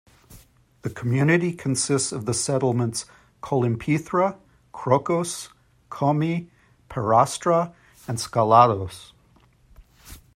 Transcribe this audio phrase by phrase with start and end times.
[0.81, 3.05] The community consists of the settlements
[3.43, 4.39] Kolympithra,
[4.73, 5.49] Krokos,
[5.91, 6.49] Komi,
[6.89, 7.71] Perastra
[8.07, 9.11] and Skalados.